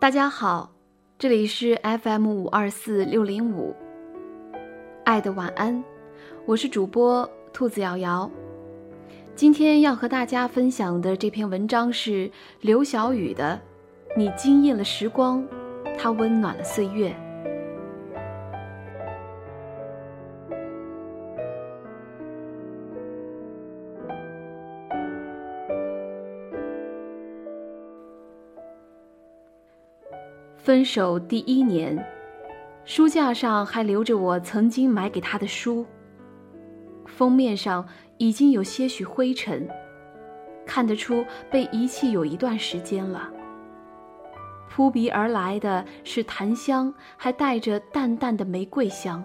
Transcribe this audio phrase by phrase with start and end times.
[0.00, 0.70] 大家好，
[1.18, 3.74] 这里是 FM 五二四六零五，
[5.04, 5.82] 爱的晚安，
[6.46, 8.30] 我是主播兔子瑶瑶。
[9.34, 13.60] 今天要和大家分享的这篇文章是刘晓宇的
[14.16, 15.44] 《你惊艳了时光，
[15.98, 17.10] 它温暖了岁月》。
[30.68, 31.96] 分手第一年，
[32.84, 35.86] 书架上还留着我曾经买给他的书。
[37.06, 39.66] 封面上已经有些许灰尘，
[40.66, 43.30] 看得出被遗弃有一段时间了。
[44.68, 49.24] 扑鼻而来的是檀香，还带着淡淡的玫瑰香。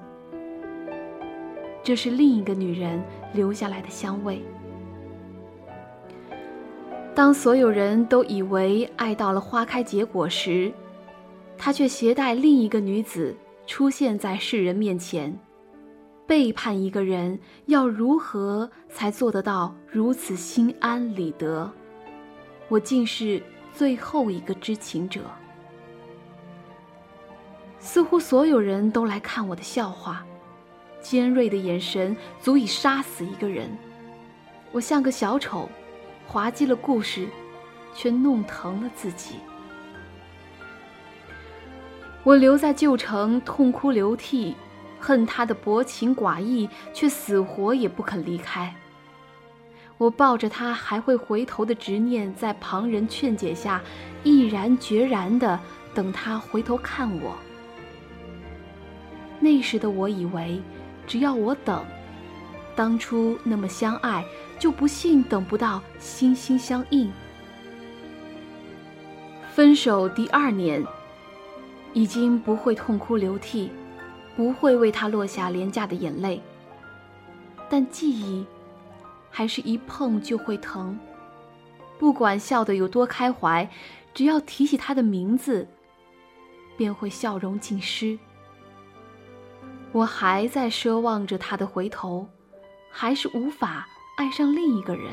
[1.84, 3.04] 这是另一个女人
[3.34, 4.42] 留下来的香味。
[7.14, 10.72] 当所有人都以为爱到了花开结果时，
[11.58, 15.38] 他却携带另一个女子出现在世人面前，
[16.28, 21.72] 背叛一个人要如何才做得到如此心安理得？
[22.70, 23.42] 我竟是
[23.74, 25.22] 最后一个知情者。
[27.80, 30.26] 似乎所有人都来看我的笑话，
[31.02, 33.70] 尖锐的眼神足以杀死一个人。
[34.72, 35.70] 我像个小丑，
[36.26, 37.28] 滑稽了故事，
[37.94, 39.36] 却弄疼了自己。
[42.24, 44.56] 我留在旧城，痛哭流涕，
[44.98, 48.74] 恨他的薄情寡义，却死活也不肯离开。
[49.98, 53.82] 我抱着他还会回头的执念，在旁人劝解下，
[54.24, 55.60] 毅然决然的
[55.94, 57.36] 等他回头看我。
[59.42, 60.62] 那时的我以为，
[61.06, 61.84] 只要我等，
[62.74, 64.24] 当初那么相爱，
[64.58, 67.12] 就不信等不到心心相印。
[69.54, 70.82] 分手第二年。
[71.94, 73.72] 已经不会痛哭流涕，
[74.36, 76.42] 不会为他落下廉价的眼泪。
[77.70, 78.46] 但记忆，
[79.30, 81.00] 还是一碰就会疼。
[81.98, 83.70] 不管笑得有多开怀，
[84.14, 85.68] 只要提起他的名字，
[86.76, 88.18] 便会笑容尽失。
[89.92, 92.28] 我还在奢望着他的回头，
[92.90, 93.88] 还是无法
[94.18, 95.12] 爱上另一个人。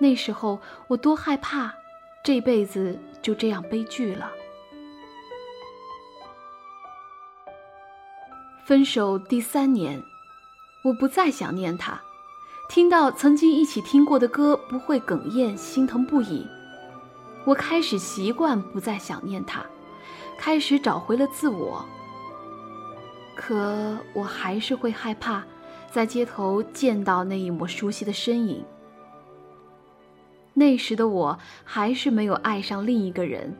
[0.00, 1.72] 那时候我多害怕，
[2.24, 4.30] 这辈子就这样悲剧了。
[8.64, 10.00] 分手第三年，
[10.84, 12.00] 我不再想念他，
[12.68, 16.46] 听到曾经一起听过的歌不会哽咽，心疼不已。
[17.44, 19.66] 我开始习惯不再想念他，
[20.38, 21.84] 开始找回了自我。
[23.34, 25.42] 可我还是会害怕，
[25.90, 28.64] 在街头见到那一抹熟悉的身影。
[30.54, 33.52] 那时的我还是没有爱上另一个人。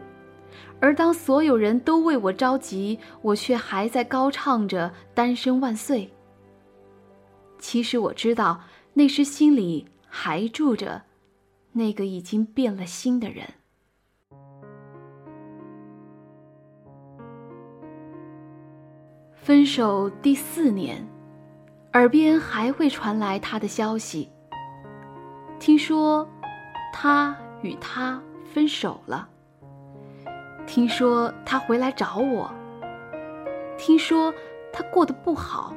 [0.80, 6.12] 而当所有人都为我着急，我却还在高唱着“单身万岁”。
[7.58, 8.60] 其实我知道，
[8.94, 11.02] 那时心里还住着
[11.72, 13.46] 那个已经变了心的人。
[19.34, 21.04] 分手第四年，
[21.94, 24.28] 耳边还会传来他的消息。
[25.58, 26.28] 听说，
[26.92, 29.28] 他与他分手了。
[30.74, 32.50] 听说他回来找我。
[33.76, 34.32] 听说
[34.72, 35.76] 他过得不好。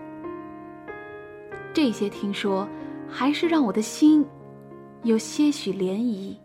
[1.73, 2.65] 这些听说，
[3.05, 4.25] 还是让我的心
[5.03, 6.37] 有些许涟漪。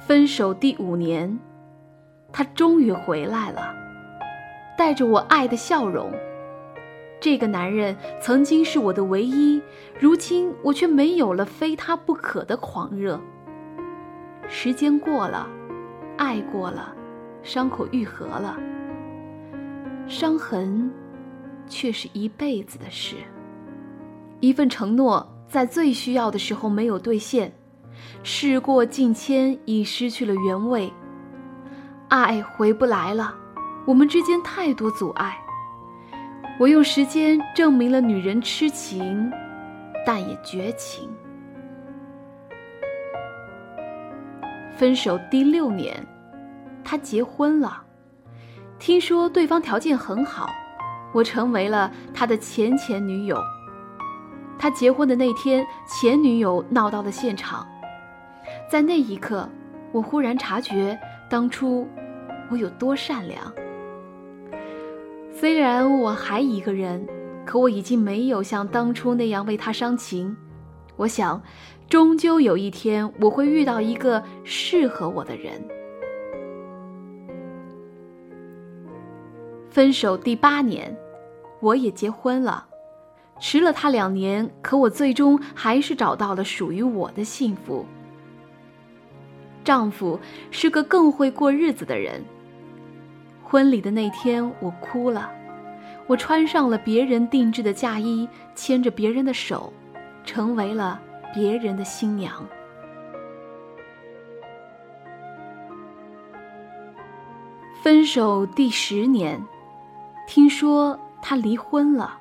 [0.00, 1.38] 分手第五年，
[2.32, 3.74] 他终于回来了，
[4.78, 6.10] 带着我爱的笑容。
[7.18, 9.60] 这个男人曾经是我的唯一，
[9.98, 13.20] 如今我却没有了非他不可的狂热。
[14.48, 15.48] 时间过了，
[16.16, 16.94] 爱过了，
[17.42, 18.56] 伤口愈合了，
[20.06, 20.90] 伤痕
[21.66, 23.16] 却是一辈子的事。
[24.40, 27.52] 一份承诺在最需要的时候没有兑现，
[28.22, 30.92] 事过境迁已失去了原味，
[32.08, 33.34] 爱回不来了，
[33.86, 35.36] 我们之间太多阻碍。
[36.58, 39.30] 我用时间证明了女人痴情，
[40.06, 41.06] 但也绝情。
[44.74, 45.94] 分手第六年，
[46.82, 47.82] 他结婚了，
[48.78, 50.48] 听说对方条件很好，
[51.12, 53.38] 我成为了他的前前女友。
[54.58, 57.66] 他结婚的那天，前女友闹到了现场，
[58.70, 59.46] 在那一刻，
[59.92, 60.98] 我忽然察觉
[61.28, 61.86] 当初
[62.50, 63.52] 我有多善良。
[65.38, 67.06] 虽然我还一个人，
[67.44, 70.34] 可我已经没有像当初那样为他伤情。
[70.96, 71.42] 我想，
[71.90, 75.62] 终究有一天我会遇到一个适合我的人。
[79.68, 80.96] 分手第八年，
[81.60, 82.66] 我也结婚了，
[83.38, 87.84] 迟了他两年，可我最终还是找到了属于我的幸福。
[89.62, 90.18] 丈夫
[90.50, 92.24] 是个更会过日子的人。
[93.48, 95.30] 婚礼的那天，我哭了，
[96.06, 99.72] 我穿上了别人定制的嫁衣，牵着别人的手。
[100.26, 101.00] 成为了
[101.32, 102.44] 别人的新娘。
[107.80, 109.40] 分手第十年，
[110.26, 112.18] 听说他离婚了，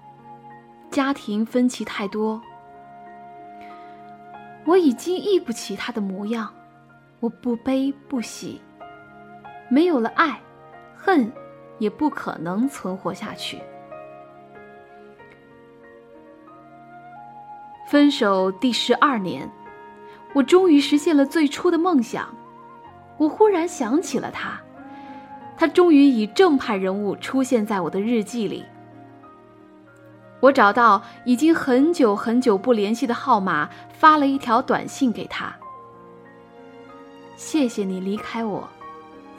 [0.91, 2.39] 家庭分歧太多。
[4.65, 6.53] 我已经忆不起他的模样，
[7.19, 8.61] 我不悲不喜，
[9.67, 10.39] 没有了爱，
[11.05, 11.31] 恨
[11.77, 13.61] 也不可能存活下去。
[17.87, 19.47] 分手第十二年，
[20.33, 22.35] 我终于实现了最初的梦想。
[23.17, 24.59] 我忽然想起了他，
[25.55, 28.65] 他终于以正派人物出现在我的日记里。
[30.39, 35.55] 我找到已经很久很久不联系的号码，发了一条短信给他
[37.37, 38.67] ：“谢谢你离开我，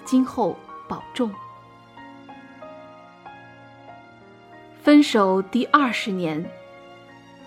[0.05, 0.57] 今后
[0.89, 1.31] 保重。”
[4.87, 6.49] 分手第二十年。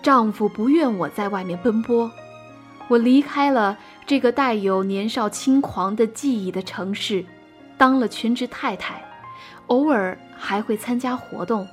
[0.02, 2.12] 丈夫不愿我在外面奔波，
[2.86, 7.24] 我离开了这个带有年少轻狂的记忆的城市，
[7.78, 9.02] 当了全职太太，
[9.68, 11.66] 偶尔还会参加活动。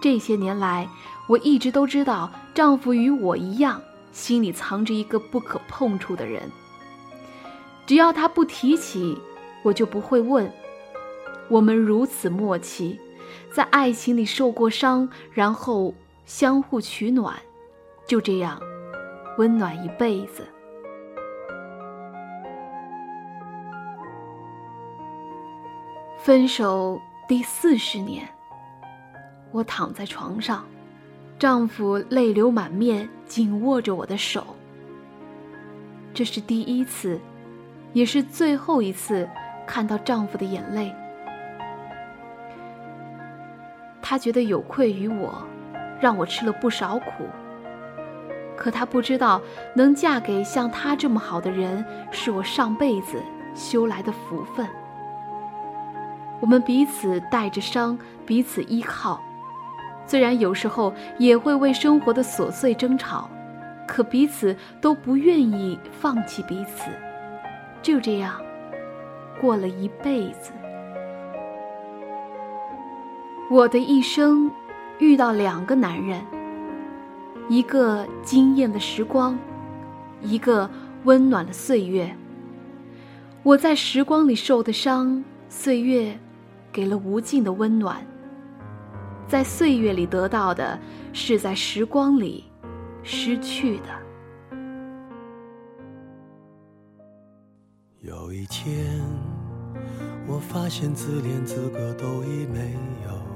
[0.00, 0.88] 这些年来，
[1.28, 3.82] 我一直都知道，丈夫与我一样，
[4.12, 6.50] 心里藏着一个不可碰触的人。
[7.84, 9.18] 只要他不提起，
[9.62, 10.50] 我就不会问。
[11.48, 12.98] 我们如此默契，
[13.52, 15.94] 在爱情里受过伤，然后。
[16.26, 17.36] 相互取暖，
[18.04, 18.60] 就这样
[19.38, 20.44] 温暖一辈子。
[26.18, 28.28] 分手第四十年，
[29.52, 30.64] 我躺在床上，
[31.38, 34.44] 丈夫泪流满面，紧握着我的手。
[36.12, 37.20] 这是第一次，
[37.92, 39.28] 也是最后一次
[39.64, 40.92] 看到丈夫的眼泪。
[44.08, 45.44] 他觉得有愧于我。
[45.98, 47.24] 让我吃了不少苦，
[48.54, 49.40] 可他不知道，
[49.74, 53.16] 能嫁给像他这么好的人，是我上辈子
[53.54, 54.68] 修来的福分。
[56.38, 59.18] 我们彼此带着伤，彼此依靠，
[60.06, 63.30] 虽然有时候也会为生活的琐碎争吵，
[63.88, 66.90] 可彼此都不愿意放弃彼此，
[67.80, 68.38] 就这样
[69.40, 70.52] 过了一辈子。
[73.50, 74.50] 我的一生。
[74.98, 76.24] 遇到两个男人，
[77.50, 79.38] 一个惊艳了时光，
[80.22, 80.70] 一个
[81.04, 82.16] 温暖了岁月。
[83.42, 86.18] 我在时光里受的伤，岁月
[86.72, 87.98] 给了无尽的温暖。
[89.28, 90.80] 在岁月里得到的，
[91.12, 92.44] 是在时光里
[93.02, 93.84] 失去的。
[98.00, 98.98] 有一天，
[100.26, 102.72] 我发现自怜资格都已没
[103.04, 103.35] 有。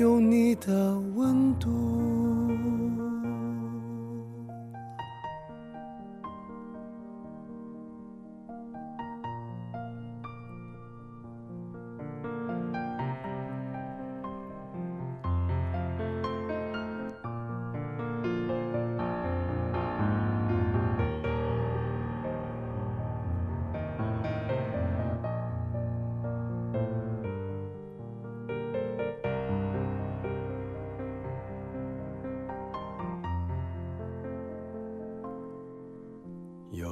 [0.00, 2.19] 有你的温度。